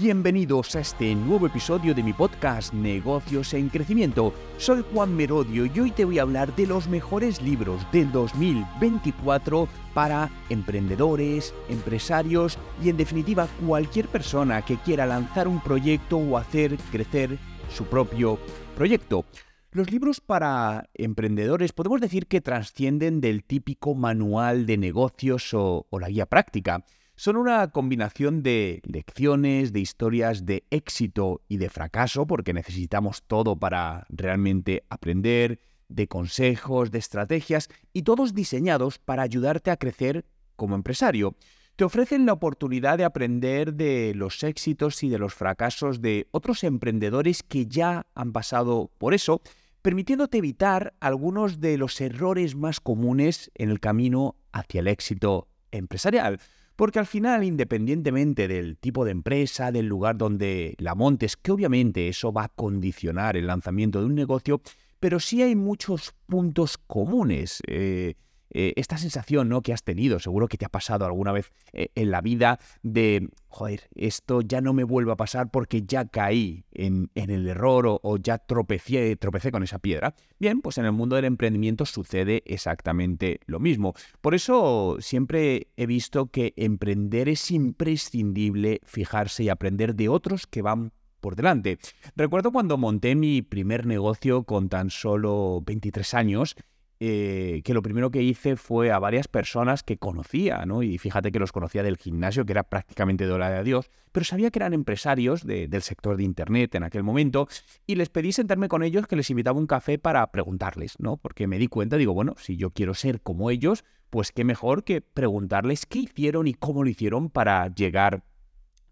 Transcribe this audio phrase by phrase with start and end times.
[0.00, 4.34] Bienvenidos a este nuevo episodio de mi podcast Negocios en Crecimiento.
[4.56, 9.68] Soy Juan Merodio y hoy te voy a hablar de los mejores libros del 2024
[9.94, 16.76] para emprendedores, empresarios y en definitiva cualquier persona que quiera lanzar un proyecto o hacer
[16.90, 17.38] crecer
[17.68, 18.40] su propio
[18.74, 19.24] proyecto.
[19.70, 26.08] Los libros para emprendedores podemos decir que trascienden del típico manual de negocios o, la
[26.08, 26.84] guía práctica.
[27.16, 33.56] Son una combinación de lecciones, de historias de éxito y de fracaso, porque necesitamos todo
[33.56, 40.24] para realmente aprender, de consejos, de estrategias, y todos diseñados para ayudarte a crecer
[40.56, 41.36] como empresario.
[41.76, 46.64] Te ofrecen la oportunidad de aprender de los éxitos y de los fracasos de otros
[46.64, 49.40] emprendedores que ya han pasado por eso,
[49.82, 56.40] permitiéndote evitar algunos de los errores más comunes en el camino hacia el éxito empresarial.
[56.76, 62.08] Porque al final, independientemente del tipo de empresa, del lugar donde la montes, que obviamente
[62.08, 64.60] eso va a condicionar el lanzamiento de un negocio,
[64.98, 67.60] pero sí hay muchos puntos comunes.
[67.66, 68.14] Eh,
[68.54, 69.62] eh, esta sensación ¿no?
[69.62, 73.28] que has tenido, seguro que te ha pasado alguna vez eh, en la vida de,
[73.48, 78.16] joder, esto ya no me vuelve a pasar porque ya caí en, el error o,
[78.16, 80.14] ya tropecé, tropecé con esa piedra.
[80.38, 83.94] Bien, pues en el mundo del emprendimiento sucede exactamente lo mismo.
[84.20, 90.62] Por eso siempre he visto que emprender es imprescindible fijarse y aprender de otros que
[90.62, 91.78] van por delante.
[92.14, 96.54] Recuerdo cuando monté mi primer negocio con tan solo 23 años,
[97.00, 100.82] eh, que lo primero que hice fue a varias personas que conocía, ¿no?
[100.82, 104.24] Y fíjate que los conocía del gimnasio, que era prácticamente de hora de adiós, pero
[104.24, 107.48] sabía que eran empresarios del sector de Internet en aquel momento,
[107.86, 111.16] y les pedí sentarme con ellos que les invitaba un café para preguntarles, ¿no?
[111.16, 114.84] Porque me di cuenta, digo, bueno, si yo quiero ser como ellos, pues qué mejor
[114.84, 118.22] que preguntarles qué hicieron y cómo lo hicieron para llegar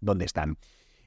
[0.01, 0.57] donde están.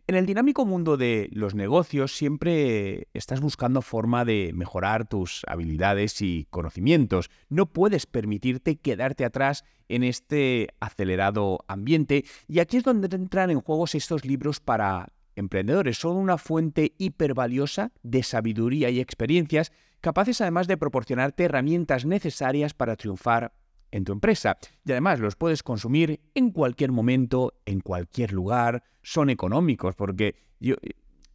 [0.09, 6.23] En el dinámico mundo de los negocios siempre estás buscando forma de mejorar tus habilidades
[6.23, 7.29] y conocimientos.
[7.49, 13.61] No puedes permitirte quedarte atrás en este acelerado ambiente y aquí es donde entran en
[13.61, 15.99] juego estos libros para emprendedores.
[15.99, 22.95] Son una fuente hipervaliosa de sabiduría y experiencias capaces además de proporcionarte herramientas necesarias para
[22.95, 23.55] triunfar
[23.97, 24.59] en tu empresa.
[24.85, 30.77] Y además los puedes consumir en cualquier momento, en cualquier lugar, son económicos, porque yo...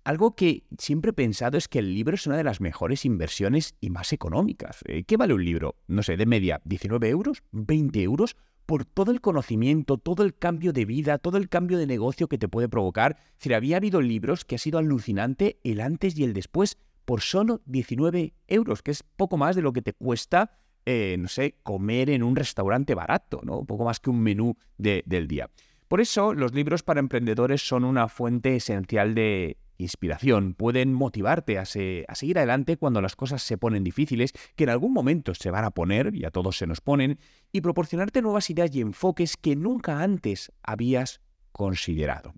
[0.04, 3.76] Algo que siempre he pensado es que el libro es una de las mejores inversiones
[3.80, 4.80] y más económicas.
[4.88, 5.76] Eh, ¿Qué vale un libro?
[5.88, 7.44] No sé, de media, ¿19 euros?
[7.54, 8.36] ¿20 euros?
[8.66, 12.40] Por todo el conocimiento, todo el cambio de vida, todo el cambio de negocio que
[12.40, 13.18] te puede provocar.
[13.38, 17.62] Si había habido libros que ha sido alucinante el antes y el después por solo
[17.66, 20.52] 19 euros, que es poco más de lo que te cuesta
[20.86, 23.60] eh, no sé, comer en un restaurante barato, ¿no?
[23.60, 25.50] Un poco más que un menú del día.
[25.88, 30.54] Por eso, los libros para emprendedores son una fuente esencial de inspiración.
[30.54, 34.94] Pueden motivarte a, a, seguir adelante cuando las cosas se ponen difíciles, que en algún
[34.94, 37.20] momento se van a poner, y a todos se nos ponen,
[37.52, 41.22] y proporcionarte nuevas ideas y enfoques que nunca antes habías
[41.52, 42.34] considerado.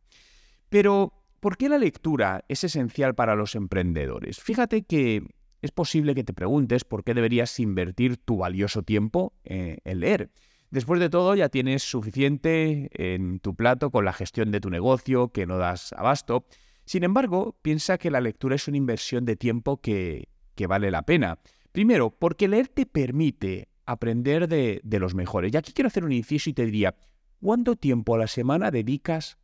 [0.69, 4.39] Pero, ¿por qué la lectura es esencial para los emprendedores?
[4.39, 5.23] Fíjate que
[5.63, 10.29] es posible que te preguntes por qué deberías invertir tu valioso tiempo eh, en leer.
[10.71, 15.31] Después de todo, ya tienes suficiente en tu plato con la gestión de tu negocio
[15.31, 16.45] que no das abasto.
[16.83, 20.27] Sin embargo, piensa que la lectura es una inversión de tiempo que,
[20.67, 21.39] vale la pena.
[21.71, 25.53] Primero, porque leer te permite aprender de, de los mejores.
[25.53, 26.93] Y aquí quiero hacer un inciso y te diría,
[27.41, 29.37] ¿cuánto tiempo a la semana dedicas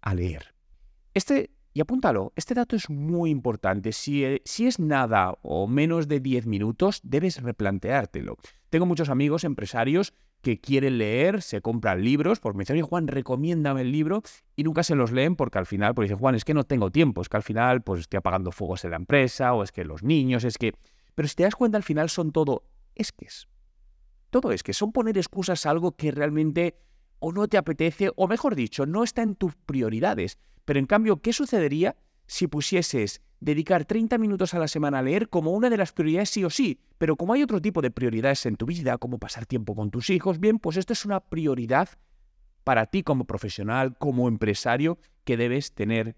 [0.00, 0.54] a leer?
[1.12, 3.92] Este y apúntalo, este dato es muy importante.
[3.92, 8.38] Si, eh, si, es nada o menos de 10 minutos, debes replanteártelo.
[8.70, 13.08] Tengo muchos amigos empresarios que quieren leer, se compran libros, porque me dicen, oye Juan,
[13.08, 14.22] recomiéndame el libro,
[14.56, 16.90] y nunca se los leen porque al final, pues dicen, Juan, es que no tengo
[16.90, 19.84] tiempo, es que al final pues estoy apagando fuegos en la empresa, o es que
[19.84, 20.72] los niños, es que...
[21.14, 22.64] Pero si te das cuenta, al final son todo
[22.94, 23.48] es que es.
[24.30, 26.78] Todo es que son poner excusas a algo que realmente
[27.18, 30.38] o no te apetece, o mejor dicho, no está en tus prioridades.
[30.66, 35.28] Pero en cambio, ¿qué sucedería si pusieses dedicar 30 minutos a la semana a leer
[35.30, 36.80] como una de las prioridades sí o sí?
[36.98, 40.10] Pero como hay otro tipo de prioridades en tu vida, como pasar tiempo con tus
[40.10, 41.88] hijos, bien, pues esto es una prioridad
[42.64, 46.16] para ti como profesional, como empresario, que debes tener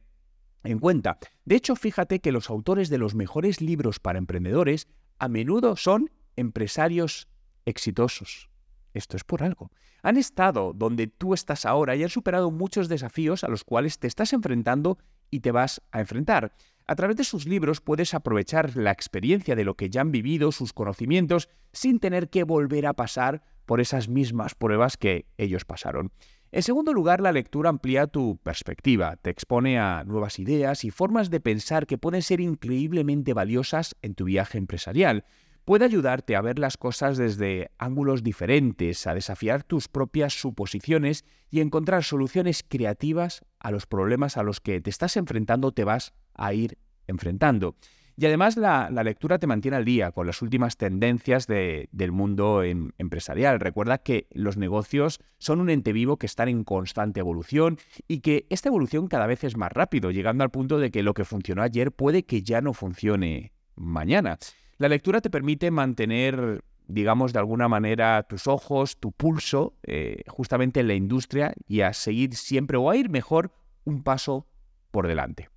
[0.65, 1.19] en cuenta.
[1.45, 4.89] De hecho, fíjate que los autores de los mejores libros para emprendedores
[5.19, 7.29] a menudo son empresarios
[7.67, 8.49] exitosos.
[8.95, 9.71] Esto es por algo.
[10.03, 14.07] Han estado donde tú estás ahora y han superado muchos desafíos a los cuales te
[14.07, 14.99] estás enfrentando
[15.31, 16.53] y te vas a enfrentar.
[16.87, 20.53] A través de sus libros puedes aprovechar la experiencia de lo que ya han vivido,
[20.53, 26.13] sus conocimientos, sin tener que volver a pasar por esas mismas pruebas que ellos pasaron.
[26.51, 31.29] En segundo lugar, la lectura amplía tu perspectiva, te expone a nuevas ideas y formas
[31.29, 35.27] de pensar que pueden ser increíblemente valiosas en tu viaje empresarial.
[35.69, 41.61] Puede ayudarte a ver las cosas desde ángulos diferentes, a desafiar tus propias suposiciones y
[41.61, 46.55] encontrar soluciones creativas a los problemas a los que te estás enfrentando, te vas a
[46.55, 47.77] ir enfrentando.
[48.17, 52.93] Y además la, lectura te mantiene al día con las últimas tendencias del mundo em,
[52.97, 53.61] empresarial.
[53.61, 57.77] Recuerda que los negocios son un ente vivo que están en constante evolución
[58.07, 61.13] y que esta evolución cada vez es más rápido, llegando al punto de que lo
[61.13, 64.39] que funcionó ayer puede que ya no funcione mañana.
[64.79, 70.81] La lectura te permite mantener digamos, de alguna manera tus ojos, tu pulso, eh, justamente
[70.81, 73.53] en la industria y a seguir siempre o a ir mejor
[73.85, 74.47] un paso
[74.91, 75.51] por delante.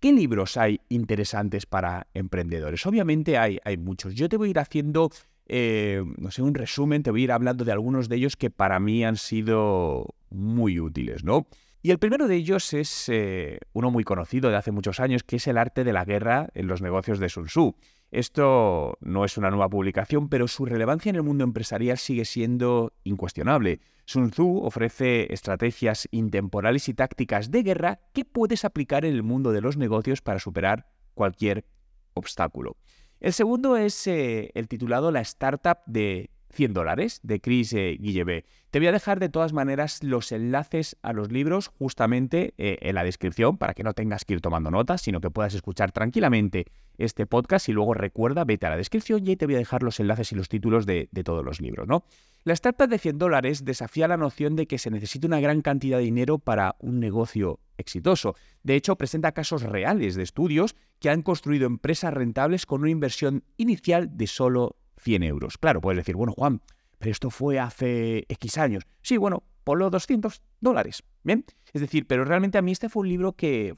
[0.00, 2.84] ¿Qué libros hay interesantes para emprendedores?
[2.86, 4.14] Obviamente hay, hay muchos.
[4.14, 5.10] Yo te voy a ir haciendo,
[5.46, 8.50] eh, no sé, un resumen, te voy a ir hablando de algunos de ellos que
[8.50, 11.46] para mí han sido muy útiles, ¿no?
[11.86, 15.36] Y el primero de ellos es eh, uno muy conocido de hace muchos años, que
[15.36, 17.76] es El arte de la guerra en los negocios de Sun Tzu.
[18.10, 22.92] Esto no es una nueva publicación, pero su relevancia en el mundo empresarial sigue siendo
[23.04, 23.78] incuestionable.
[24.04, 29.52] Sun Tzu ofrece estrategias intemporales y tácticas de guerra que puedes aplicar en el mundo
[29.52, 31.66] de los negocios para superar cualquier
[32.14, 32.78] obstáculo.
[33.20, 37.98] El segundo es eh, el titulado La Startup de 100 dólares de Chris eh,
[38.70, 42.94] Te voy a dejar de todas maneras los enlaces a los libros justamente eh, en
[42.94, 46.66] la descripción para que no tengas que ir tomando notas, sino que puedas escuchar tranquilamente
[46.98, 49.82] este podcast y luego recuerda, vete a la descripción y ahí te voy a dejar
[49.82, 52.04] los enlaces y los títulos de, todos los libros, ¿no?
[52.44, 55.98] La startup de 100 dólares desafía la noción de que se necesita una gran cantidad
[55.98, 58.34] de dinero para un negocio exitoso.
[58.62, 63.44] De hecho, presenta casos reales de estudios que han construido empresas rentables con una inversión
[63.58, 65.58] inicial de solo 100 euros.
[65.58, 66.62] Claro, puedes decir, bueno, Juan,
[66.98, 68.84] pero esto fue hace X años.
[69.02, 71.02] Sí, bueno, por los 200 dólares.
[71.22, 71.44] Bien.
[71.72, 73.76] Es decir, pero realmente a mí este fue un libro que.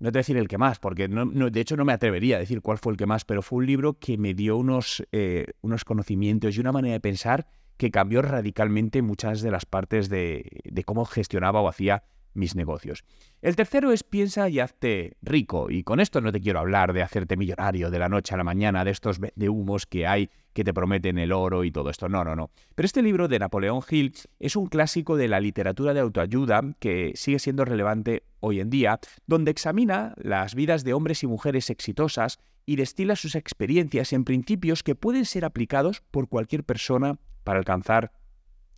[0.00, 2.40] No te voy a decir el que más, porque de hecho no me atrevería a
[2.40, 5.46] decir cuál fue el que más, pero fue un libro que me dio unos, eh,
[5.62, 10.82] unos conocimientos y una manera de pensar que cambió radicalmente muchas de las partes de
[10.84, 12.02] cómo gestionaba o hacía
[12.34, 13.04] mis negocios.
[13.40, 15.70] El tercero es piensa y hazte rico.
[15.70, 18.44] Y con esto no te quiero hablar de hacerte millonario de la noche a la
[18.44, 22.08] mañana, de estos de humos que hay que te prometen el oro y todo esto.
[22.08, 22.50] No, no, no.
[22.74, 27.12] Pero este libro de Napoleón Hill es un clásico de la literatura de autoayuda que
[27.16, 32.38] sigue siendo relevante hoy en día, donde examina las vidas de hombres y mujeres exitosas
[32.66, 38.12] y destila sus experiencias en principios que pueden ser aplicados por cualquier persona para alcanzar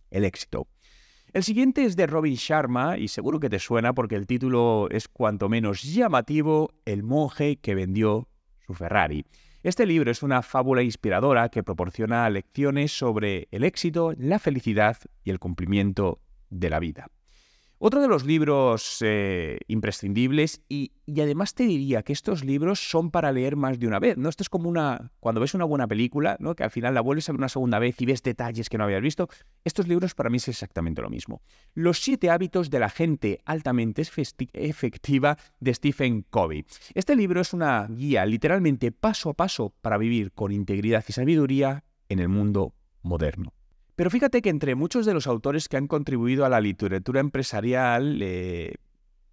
[0.09, 0.67] el éxito.
[1.33, 5.07] El siguiente es de Robin Sharma y seguro que te suena porque el título es
[5.09, 8.29] cuanto menos llamativo, El monje que vendió
[8.65, 9.25] su Ferrari.
[9.61, 15.31] Este libro es una fábula inspiradora que proporciona lecciones sobre el éxito, la felicidad y
[15.31, 17.07] el cumplimiento de la vida.
[17.79, 23.31] Otro de los libros eh, imprescindibles y, además te diría que estos libros son para
[23.31, 24.29] leer más de una vez, ¿no?
[24.29, 26.55] Esto es como una, cuando ves una buena película, ¿no?
[26.55, 28.85] Que al final la vuelves a ver una segunda vez y ves detalles que no
[28.85, 29.29] habías visto.
[29.63, 31.43] Estos libros para mí es exactamente lo mismo.
[31.75, 34.01] Los siete hábitos de la gente altamente
[34.53, 36.65] efectiva de Stephen Covey.
[36.95, 41.83] Este libro es una guía literalmente paso a paso para vivir con integridad y sabiduría
[42.09, 42.73] en el mundo
[43.03, 43.56] moderno.
[43.97, 48.19] Pero fíjate que entre muchos de los autores que han contribuido a la literatura empresarial,
[48.21, 48.75] eh,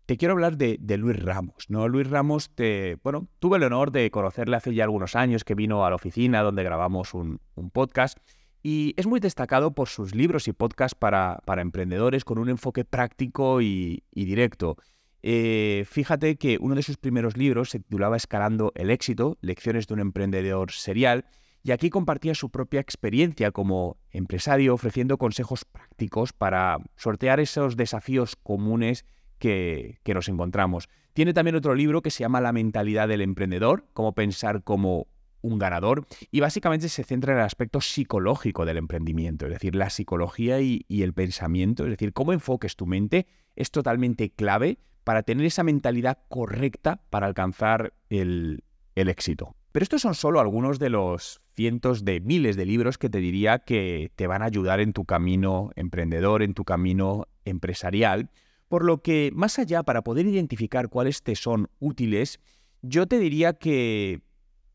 [0.06, 1.66] te quiero hablar de, Luis Ramos.
[1.68, 1.86] ¿no?
[1.86, 5.84] Luis Ramos, te, bueno, tuve el honor de conocerle hace ya algunos años que vino
[5.84, 7.40] a la oficina donde grabamos un,
[7.74, 8.16] podcast.
[8.62, 13.60] Y es muy destacado por sus libros y podcasts para, emprendedores con un enfoque práctico
[13.60, 14.78] y, directo.
[15.22, 19.92] Eh, fíjate que uno de sus primeros libros se titulaba Escalando el éxito, lecciones de
[19.92, 21.26] un emprendedor serial,
[21.64, 28.36] y aquí compartía su propia experiencia como empresario ofreciendo consejos prácticos para sortear esos desafíos
[28.36, 29.06] comunes
[29.38, 30.90] que, nos encontramos.
[31.14, 35.06] Tiene también otro libro que se llama La mentalidad del emprendedor, cómo pensar como
[35.40, 39.88] un ganador, y básicamente se centra en el aspecto psicológico del emprendimiento, es decir, la
[39.88, 45.46] psicología y, el pensamiento, es decir, cómo enfoques tu mente es totalmente clave para tener
[45.46, 48.62] esa mentalidad correcta para alcanzar el
[48.94, 49.54] éxito.
[49.74, 53.58] Pero estos son solo algunos de los cientos de miles de libros que te diría
[53.58, 58.30] que te van a ayudar en tu camino emprendedor, en tu camino empresarial.
[58.68, 62.38] Por lo que, más allá, para poder identificar cuáles te son útiles,
[62.82, 64.22] yo te diría que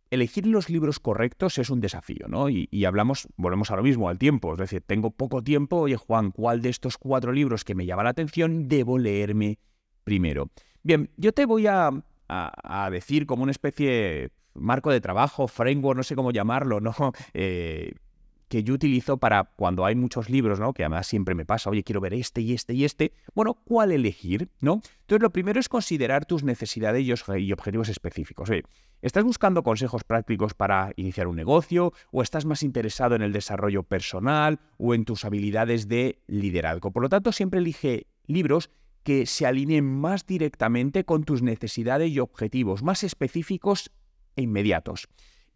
[0.09, 2.49] elegir los libros correctos es un desafío, ¿no?
[2.49, 4.51] Y, hablamos, volvemos a lo mismo, al tiempo.
[4.51, 8.03] Es decir, tengo poco tiempo, oye Juan, ¿cuál de estos cuatro libros que me llama
[8.03, 9.59] la atención debo leerme
[10.03, 10.51] primero?
[10.83, 11.89] Bien, yo te voy a,
[12.27, 16.93] a decir como una especie marco de trabajo, framework, no sé cómo llamarlo, ¿no?
[17.33, 17.93] Eh,
[18.49, 20.73] que yo utilizo para cuando hay muchos libros, ¿no?
[20.73, 23.13] Que además siempre me pasa, oye, quiero ver este y este y este.
[23.35, 24.49] Bueno, ¿cuál elegir?
[24.59, 24.81] ¿No?
[25.01, 27.11] Entonces, lo primero es considerar tus necesidades y
[27.53, 28.49] objetivos específicos.
[29.01, 31.93] ¿estás buscando consejos prácticos para iniciar un negocio?
[32.11, 36.91] ¿O estás más interesado en el desarrollo personal o en tus habilidades de liderazgo?
[36.91, 38.71] Por lo tanto, siempre elige libros
[39.03, 43.91] que se alineen más directamente con tus necesidades y objetivos, más específicos
[44.39, 45.07] e inmediatos.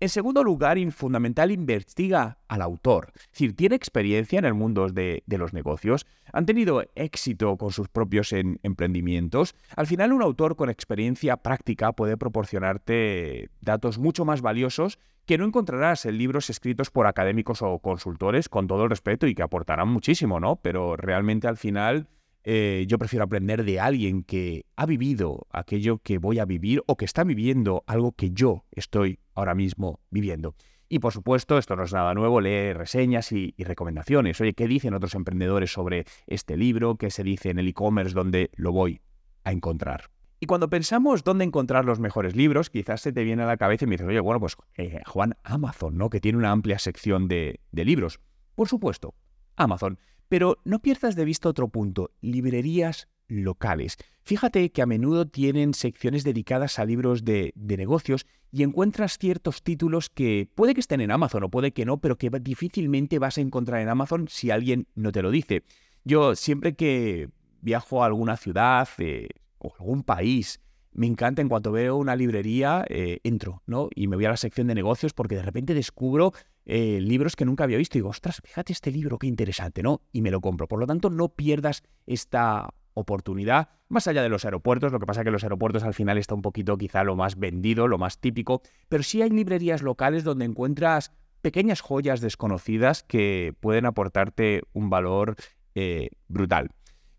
[0.04, 3.14] En segundo lugar, y fundamental, investiga al autor.
[3.16, 7.88] Es decir, tiene experiencia en el mundo de, los negocios, han tenido éxito con sus
[7.88, 9.56] propios emprendimientos.
[9.78, 15.46] Al final, un autor con experiencia práctica puede proporcionarte datos mucho más valiosos que no
[15.46, 19.88] encontrarás en libros escritos por académicos o consultores, con todo el respeto, y que aportarán
[19.88, 20.58] muchísimo, ¿no?
[20.58, 22.08] Pero realmente al final
[22.44, 26.98] eh, yo prefiero aprender de alguien que ha vivido aquello que voy a vivir o
[26.98, 30.56] que está viviendo algo que yo estoy ahora mismo viviendo.
[30.90, 34.40] Y por supuesto, esto no es nada nuevo, lee reseñas y, recomendaciones.
[34.42, 36.98] Oye, ¿qué dicen otros emprendedores sobre este libro?
[36.98, 39.02] ¿Qué se dice en el e-commerce donde lo voy
[39.44, 40.12] a encontrar?
[40.40, 43.86] Y cuando pensamos dónde encontrar los mejores libros, quizás se te viene a la cabeza
[43.86, 46.10] y me dices, oye, bueno, pues eh, Juan, Amazon, ¿no?
[46.10, 48.20] Que tiene una amplia sección de libros.
[48.54, 49.16] Por supuesto,
[49.56, 49.98] Amazon.
[50.34, 53.98] Pero no pierdas de vista otro punto, librerías locales.
[54.24, 60.10] Fíjate que a menudo tienen secciones dedicadas a libros de, negocios y encuentras ciertos títulos
[60.10, 63.42] que puede que estén en Amazon o puede que no, pero que difícilmente vas a
[63.42, 65.66] encontrar en Amazon si alguien no te lo dice.
[66.04, 67.30] Yo siempre que
[67.62, 70.62] viajo a alguna ciudad eh, o algún país,
[70.94, 73.90] me encanta en cuanto veo una librería, eh, entro, ¿no?
[73.94, 76.34] Y me voy a la sección de negocios porque de repente descubro
[76.66, 80.02] eh, libros que nunca había visto y digo, ostras, fíjate este libro, qué interesante, ¿no?
[80.12, 80.68] Y me lo compro.
[80.68, 85.24] Por lo tanto, no pierdas esta oportunidad, más allá de los aeropuertos, lo que pasa
[85.24, 88.62] que los aeropuertos al final está un poquito quizá lo más vendido, lo más típico,
[88.90, 95.36] pero sí hay librerías locales donde encuentras pequeñas joyas desconocidas que pueden aportarte un valor
[95.76, 96.70] eh, brutal.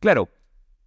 [0.00, 0.28] Claro,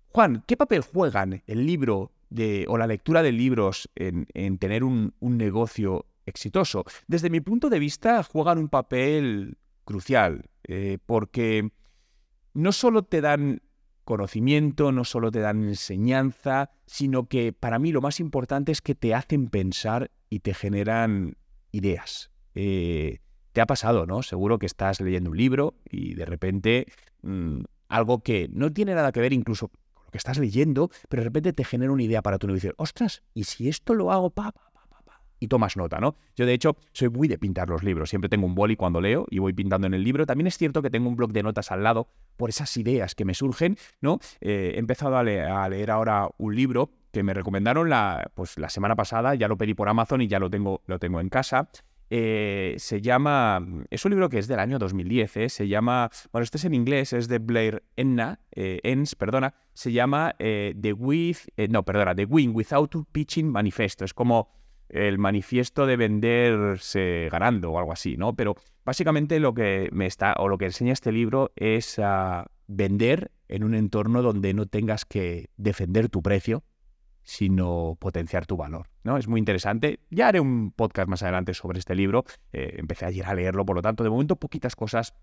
[0.09, 5.13] Juan, ¿qué papel juegan el libro de, o la lectura de libros en, tener un,
[5.19, 6.83] un negocio exitoso.
[7.07, 11.71] Desde mi punto de vista, juegan un papel crucial, eh, porque
[12.53, 13.61] no solo te dan
[14.03, 18.95] conocimiento, no solo te dan enseñanza, sino que para mí lo más importante es que
[18.95, 21.37] te hacen pensar y te generan
[21.71, 22.31] ideas.
[22.55, 23.19] Eh,
[23.51, 24.23] te ha pasado, ¿no?
[24.23, 26.85] Seguro que estás leyendo un libro y de repente
[27.21, 31.21] mm, algo que no tiene nada que ver incluso con lo que estás leyendo, pero
[31.21, 32.73] de repente te genera una idea para tu negocio.
[32.77, 34.66] Ostras, ¿y si esto lo hago, papá?
[35.39, 36.15] Y tomas nota, ¿no?
[36.35, 38.09] Yo, de hecho, soy muy de pintar los libros.
[38.09, 40.25] Siempre tengo un boli cuando leo y voy pintando en el libro.
[40.25, 43.25] También es cierto que tengo un blog de notas al lado por esas ideas que
[43.25, 44.19] me surgen, ¿no?
[44.41, 48.95] Eh, he empezado a leer, ahora un libro que me recomendaron la, pues, la semana
[48.95, 51.69] pasada, ya lo pedí por Amazon y ya lo tengo, lo tengo en casa.
[52.09, 55.49] Eh, se llama, es un libro que es del año 2010, ¿eh?
[55.49, 60.33] se llama, bueno, este es en inglés, es de Blair Enna, Enns, perdona, se llama
[60.37, 61.37] The With,
[61.69, 64.49] no, perdona, The Win Without Pitching Manifesto, es como
[64.89, 68.35] el manifiesto de venderse ganando o algo así, ¿no?
[68.35, 73.31] Pero básicamente lo que me está o lo que enseña este libro es a vender
[73.47, 76.63] en un entorno donde no tengas que defender tu precio,
[77.23, 79.17] sino potenciar tu valor, ¿no?
[79.17, 79.99] Es muy interesante.
[80.09, 82.23] Ya haré un podcast más adelante sobre este libro.
[82.53, 85.13] Eh, empecé ayer a leerlo, por lo tanto, de momento poquitas cosas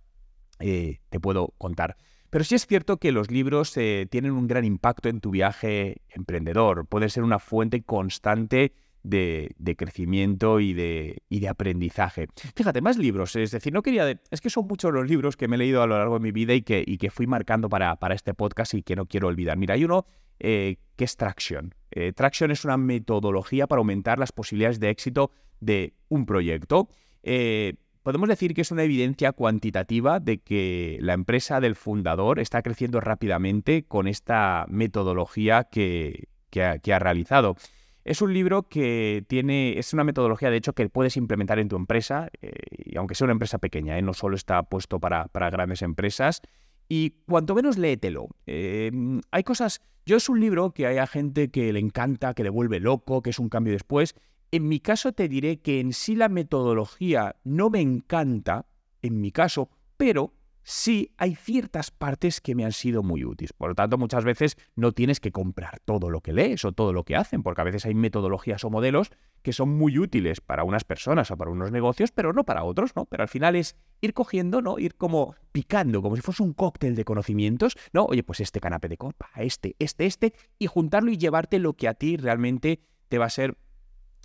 [0.58, 1.96] eh, te puedo contar.
[2.30, 6.02] Pero sí es cierto que los libros eh, tienen un gran impacto en tu viaje
[6.08, 6.86] emprendedor.
[6.86, 12.26] Puede ser una fuente constante de, crecimiento y de, de, aprendizaje.
[12.56, 14.20] Fíjate, más libros, es decir, no quería...
[14.30, 16.32] es que son muchos los libros que me he leído a lo largo de mi
[16.32, 19.56] vida y que, fui marcando para, este podcast y que no quiero olvidar.
[19.58, 20.06] Mira, hay uno
[20.40, 21.74] eh, que es Traction.
[21.90, 25.30] Eh, Traction es una metodología para aumentar las posibilidades de éxito
[25.60, 26.88] de un proyecto.
[27.22, 32.62] Eh, podemos decir que es una evidencia cuantitativa de que la empresa del fundador está
[32.62, 36.26] creciendo rápidamente con esta metodología que
[36.60, 37.56] ha realizado.
[38.04, 41.76] Es un libro que tiene, es una metodología de hecho que puedes implementar en tu
[41.76, 44.02] empresa, eh, y aunque sea una empresa pequeña, ¿eh?
[44.02, 46.42] no solo está puesto para, grandes empresas.
[46.86, 48.28] Y cuanto menos léetelo.
[48.44, 52.50] Em, hay cosas, yo es un libro que hay gente que le encanta, que le
[52.50, 54.14] vuelve loco, que es un cambio después.
[54.52, 58.66] En mi caso te diré que en sí la metodología no me encanta,
[59.00, 60.34] en mi caso, pero
[60.64, 63.52] sí hay ciertas partes que me han sido muy útiles.
[63.52, 66.92] Por lo tanto, muchas veces no tienes que comprar todo lo que lees o todo
[66.92, 69.10] lo que hacen, porque a veces hay metodologías o modelos
[69.42, 72.96] que son muy útiles para unas personas o para unos negocios, pero no para otros,
[72.96, 73.04] ¿no?
[73.04, 74.78] Pero al final es ir cogiendo, ¿no?
[74.78, 78.06] Ir como picando, como si fuese un cóctel de conocimientos, ¿no?
[78.06, 81.88] Oye, pues este canapé de copa, este, este, este, y juntarlo y llevarte lo que
[81.88, 83.58] a ti realmente te va a ser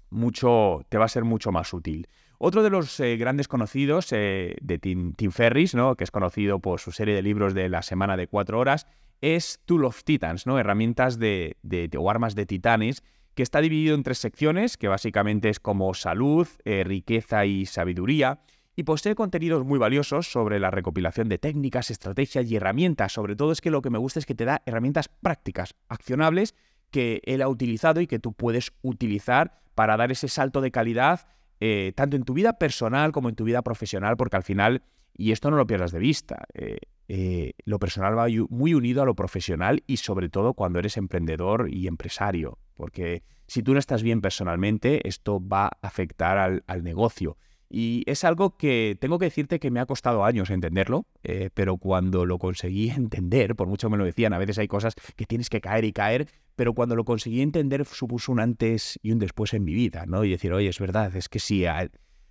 [0.10, 2.08] mucho, te va a ser mucho más útil.
[2.42, 5.96] Otro de los eh, grandes conocidos de Tim, Ferris, ¿no?
[5.96, 8.88] que es conocido por su serie de libros de la semana de cuatro horas,
[9.20, 10.58] es Tool of Titans, ¿no?
[10.58, 11.58] herramientas de,
[11.98, 13.04] o armas de titanes,
[13.36, 18.40] que está dividido en tres secciones, que básicamente es como salud, riqueza y sabiduría
[18.80, 23.12] y posee contenidos muy valiosos sobre la recopilación de técnicas, estrategias y herramientas.
[23.12, 26.56] Sobre todo es que lo que me gusta es que te da herramientas prácticas, accionables,
[26.90, 31.28] que él ha utilizado y que tú puedes utilizar para dar ese salto de calidad,
[31.60, 34.84] eh, tanto en tu vida personal como en tu vida profesional, porque al final,
[35.18, 39.06] y esto no lo pierdas de vista, eh, eh, lo personal va muy unido a
[39.06, 44.04] lo profesional y sobre todo cuando eres emprendedor y empresario, porque si tú no estás
[44.04, 47.38] bien personalmente, esto va a afectar al negocio.
[47.72, 51.08] Y es algo que tengo que decirte que me ha costado años entenderlo,
[51.54, 55.26] pero cuando lo conseguí entender, por mucho me lo decían, a veces hay cosas que
[55.26, 56.28] tienes que caer y caer,
[56.60, 60.26] pero cuando lo conseguí entender supuso un antes y un después en mi vida, ¿no?
[60.26, 61.64] Y decir, oye, es verdad, es que sí,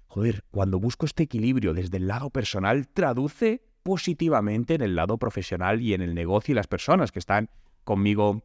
[0.07, 5.81] joder, cuando busco este equilibrio desde el lado personal, traduce positivamente en el lado profesional
[5.81, 7.49] y en el negocio y las personas que están
[7.85, 8.45] conmigo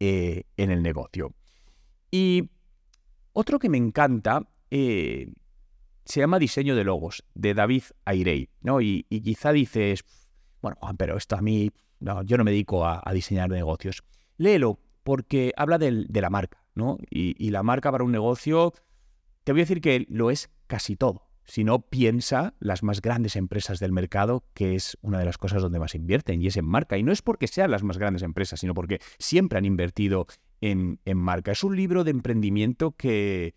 [0.00, 1.32] eh, en el negocio.
[2.10, 2.50] Y
[3.34, 5.32] otro que me encanta, eh,
[6.06, 8.80] se llama Diseño de Logos, de David Airey, ¿no?
[8.80, 10.04] Y, quizá dices,
[10.60, 14.02] bueno, Juan, pero esto a mí, no, yo no me dedico a, diseñar negocios.
[14.38, 16.98] Léelo, porque habla de la marca, ¿no?
[17.08, 18.74] Y, la marca para un negocio,
[19.42, 21.30] te voy a decir que lo es casi todo.
[21.46, 25.62] Si no, piensa las más grandes empresas del mercado, que es una de las cosas
[25.62, 26.98] donde más invierten, y es en marca.
[26.98, 30.26] Y no es porque sean las más grandes empresas, sino porque siempre han invertido
[30.60, 31.52] en marca.
[31.52, 33.54] Es un libro de emprendimiento que,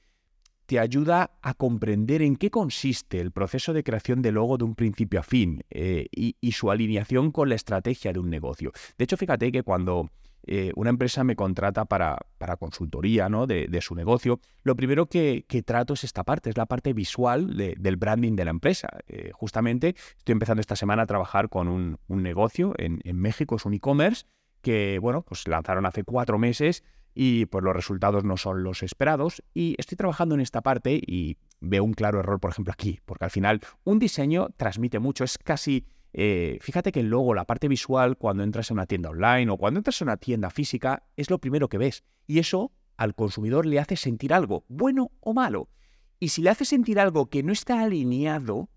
[0.71, 4.75] te ayuda a comprender en qué consiste el proceso de creación de logo de un
[4.75, 8.71] principio a fin eh, y, su alineación con la estrategia de un negocio.
[8.97, 10.09] De hecho, fíjate que cuando
[10.53, 13.47] eh, una empresa me contrata para, para consultoría ¿no?
[13.47, 17.95] de, su negocio, lo primero que, trato es esta parte, es la parte visual del
[17.95, 18.89] branding de la empresa.
[19.07, 23.63] Eh, justamente estoy empezando esta semana a trabajar con un, negocio en, en México, es
[23.63, 24.25] un e-commerce
[24.61, 26.83] que, bueno, pues lanzaron hace cuatro meses
[27.15, 31.37] y pues los resultados no son los esperados y estoy trabajando en esta parte y
[31.61, 35.37] veo un claro error, por ejemplo, aquí, porque al final un diseño transmite mucho, es
[35.37, 35.85] casi...
[36.13, 39.57] Eh, fíjate que el logo, la parte visual, cuando entras en una tienda online o
[39.57, 42.03] cuando entras en una tienda física, es lo primero que ves.
[42.27, 45.69] Y eso al consumidor le hace sentir algo, bueno o malo.
[46.19, 48.69] Y si le hace sentir algo que no está alineado,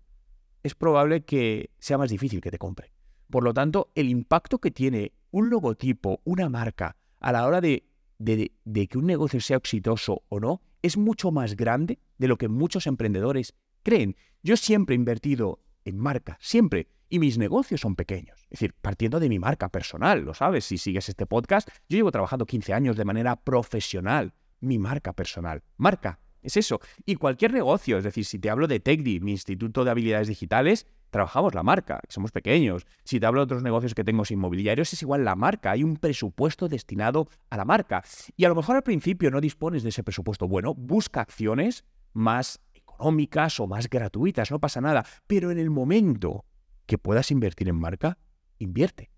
[0.63, 2.91] es probable que sea más difícil que te compre.
[3.29, 7.83] Por lo tanto, el impacto que tiene un logotipo, una marca, a la hora de,
[8.19, 12.87] que un negocio sea exitoso o no es mucho más grande de lo que muchos
[12.87, 14.15] emprendedores creen.
[14.43, 18.43] Yo siempre he invertido en marca, siempre, y mis negocios son pequeños.
[18.43, 22.11] Es decir, partiendo de mi marca personal, lo sabes, si sigues este podcast, yo llevo
[22.11, 25.63] trabajando 15 años de manera profesional, mi marca personal.
[25.77, 26.79] Marca, es eso.
[27.05, 30.87] Y cualquier negocio, es decir, si te hablo de TechDi, mi Instituto de Habilidades Digitales,
[31.09, 32.85] trabajamos la marca, somos pequeños.
[33.03, 35.97] Si te hablo de otros negocios que tengo inmobiliarios, es igual la marca, hay un
[35.97, 38.03] presupuesto destinado a la marca.
[38.35, 40.47] Y a lo mejor al principio no dispones de ese presupuesto.
[40.47, 45.05] Bueno, busca acciones más económicas o más gratuitas, no pasa nada.
[45.27, 46.45] Pero en el momento
[46.85, 48.17] que puedas invertir en marca,
[48.59, 49.11] invierte.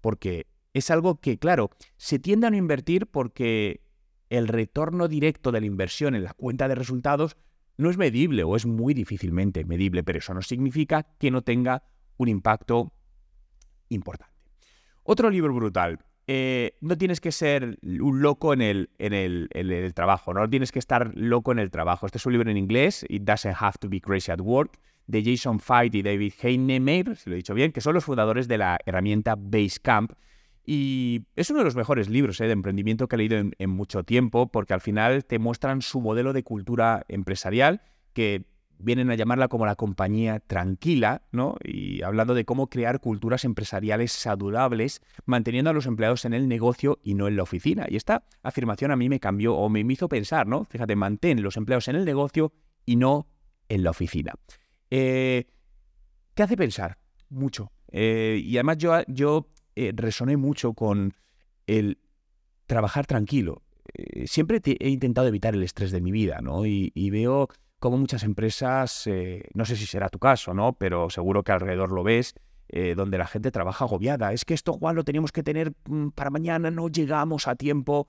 [0.00, 3.82] Porque es algo que, claro, se tiende a no invertir porque
[4.30, 7.36] el retorno directo de la inversión en la cuenta de resultados
[7.76, 11.84] no es medible o es muy difícilmente medible, pero eso no significa que no tenga
[12.16, 12.92] un impacto
[13.88, 14.34] importante.
[15.02, 15.98] Otro libro brutal.
[16.26, 20.78] Eh, no tienes que ser un loco en el, en, el, trabajo, no tienes que
[20.78, 22.06] estar loco en el trabajo.
[22.06, 25.22] Este es un libro en inglés, It Doesn't Have to Be Crazy at Work, de
[25.22, 28.56] Jason Fight y David Heinemeier, si lo he dicho bien, que son los fundadores de
[28.56, 30.12] la herramienta Basecamp,
[30.66, 34.02] y es uno de los mejores libros eh, de emprendimiento que he leído en, mucho
[34.02, 37.82] tiempo, porque al final te muestran su modelo de cultura empresarial,
[38.14, 38.46] que
[38.78, 41.56] vienen a llamarla como la compañía tranquila, ¿no?
[41.62, 46.98] Y hablando de cómo crear culturas empresariales saludables, manteniendo a los empleados en el negocio
[47.02, 47.86] y no en la oficina.
[47.88, 50.64] Y esta afirmación a mí me cambió o me hizo pensar, ¿no?
[50.64, 52.52] Fíjate, mantén los empleados en el negocio
[52.84, 53.28] y no
[53.68, 54.34] en la oficina.
[54.90, 55.46] Eh,
[56.34, 56.98] ¿Qué hace pensar?
[57.30, 57.72] Mucho.
[57.90, 61.14] Eh, y además yo, yo eh, resoné mucho con
[61.66, 61.98] el
[62.66, 63.62] trabajar tranquilo.
[63.94, 66.66] Eh, siempre he intentado evitar el estrés de mi vida, ¿no?
[66.66, 67.48] Y, veo
[67.84, 70.72] como muchas empresas, eh, no sé si será tu caso, ¿no?
[70.72, 72.34] Pero seguro que alrededor lo ves,
[72.96, 74.32] donde la gente trabaja agobiada.
[74.32, 78.08] Es que esto, Juan, lo teníamos que tener mm, para mañana, no llegamos a tiempo.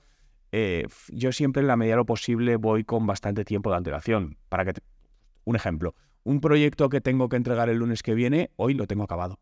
[1.10, 4.38] yo siempre, en la medida de lo posible, voy con bastante tiempo de antelación.
[4.48, 4.80] Para que
[5.44, 9.04] Un ejemplo, un proyecto que tengo que entregar el lunes que viene, hoy lo tengo
[9.04, 9.40] acabado.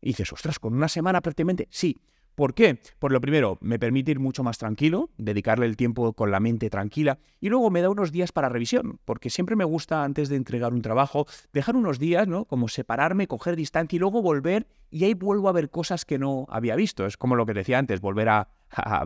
[0.00, 2.00] Y dices, ostras, con una semana prácticamente, sí,
[2.34, 2.80] ¿Por qué?
[2.98, 6.70] Por lo primero, me permite ir mucho más tranquilo, dedicarle el tiempo con la mente
[6.70, 10.36] tranquila y luego me da unos días para revisión, porque siempre me gusta antes de
[10.36, 12.46] entregar un trabajo dejar unos días, ¿no?
[12.46, 16.46] Como separarme, coger distancia y luego volver y ahí vuelvo a ver cosas que no
[16.48, 17.04] había visto.
[17.04, 18.48] Es como lo que decía antes, volver a,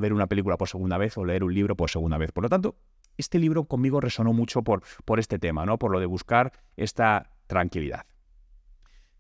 [0.01, 2.31] ver una película por segunda vez o leer un libro por segunda vez.
[2.31, 2.77] Por lo tanto,
[3.17, 5.79] este libro conmigo resonó mucho por, por este tema, ¿no?
[5.79, 8.07] Por lo de buscar esta tranquilidad.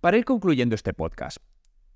[0.01, 1.38] Para ir concluyendo este podcast,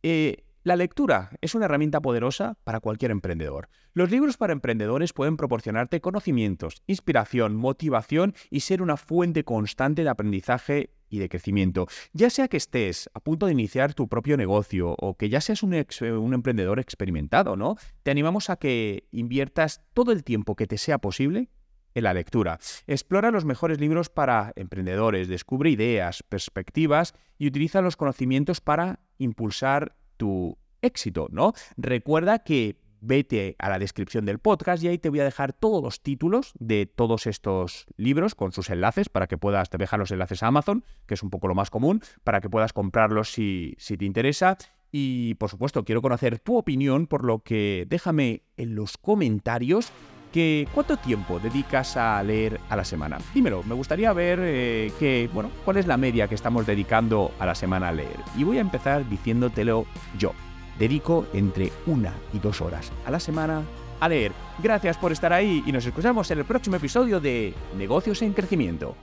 [0.03, 3.71] eh, la lectura es una herramienta poderosa para cualquier emprendedor.
[3.95, 10.11] Los libros para emprendedores pueden proporcionarte conocimientos, inspiración, motivación y ser una fuente constante de
[10.11, 11.89] aprendizaje y de crecimiento.
[12.13, 15.63] Ya sea que estés a punto de iniciar tu propio negocio o que ya seas
[15.63, 17.77] un, un, emprendedor experimentado, ¿no?
[18.03, 21.49] Te animamos a que inviertas todo el tiempo que te sea posible
[21.95, 22.59] en la lectura.
[22.87, 29.97] Explora los mejores libros para emprendedores, descubre ideas, perspectivas y utiliza los conocimientos para impulsar
[30.21, 31.55] tu éxito, ¿no?
[31.79, 35.83] Recuerda que vete a la descripción del podcast y ahí te voy a dejar todos
[35.83, 40.11] los títulos de todos estos libros con sus enlaces para que puedas, te dejar los
[40.11, 43.75] enlaces a Amazon, que es un poco lo más común, para que puedas comprarlos si,
[43.79, 44.59] si te interesa.
[44.93, 49.91] Y por supuesto, quiero conocer tu opinión, por lo que déjame en los comentarios
[50.33, 53.19] que ¿cuánto tiempo dedicas a leer a la semana?
[53.35, 57.55] Dímelo, me gustaría ver eh, bueno, cuál es la media que estamos dedicando a la
[57.55, 58.19] semana a leer.
[58.37, 59.87] Y voy a empezar diciéndotelo
[60.19, 60.33] yo.
[60.79, 63.63] Dedico entre una y dos horas a la semana
[64.01, 64.33] a leer.
[64.63, 68.97] Gracias por estar ahí y nos escuchamos en el próximo episodio de Negocios en Crecimiento.